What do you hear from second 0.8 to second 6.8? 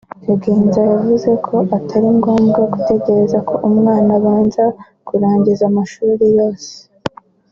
yavuze ko atari ngombwa gutegereza ko umwana abanza kurangiza amashuri yose